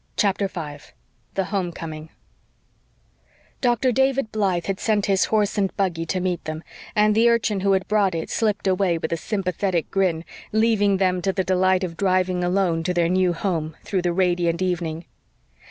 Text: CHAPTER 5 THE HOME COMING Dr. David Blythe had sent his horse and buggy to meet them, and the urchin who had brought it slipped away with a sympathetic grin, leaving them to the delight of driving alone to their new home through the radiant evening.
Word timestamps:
CHAPTER 0.17 0.47
5 0.47 0.93
THE 1.35 1.43
HOME 1.43 1.71
COMING 1.73 2.09
Dr. 3.61 3.91
David 3.91 4.31
Blythe 4.31 4.65
had 4.65 4.79
sent 4.79 5.05
his 5.05 5.25
horse 5.25 5.59
and 5.59 5.77
buggy 5.77 6.07
to 6.07 6.19
meet 6.19 6.43
them, 6.45 6.63
and 6.95 7.13
the 7.13 7.29
urchin 7.29 7.59
who 7.59 7.73
had 7.73 7.87
brought 7.87 8.15
it 8.15 8.31
slipped 8.31 8.65
away 8.65 8.97
with 8.97 9.13
a 9.13 9.15
sympathetic 9.17 9.91
grin, 9.91 10.25
leaving 10.51 10.97
them 10.97 11.21
to 11.21 11.31
the 11.31 11.43
delight 11.43 11.83
of 11.83 11.97
driving 11.97 12.43
alone 12.43 12.81
to 12.81 12.95
their 12.95 13.09
new 13.09 13.31
home 13.33 13.77
through 13.83 14.01
the 14.01 14.11
radiant 14.11 14.59
evening. 14.63 15.05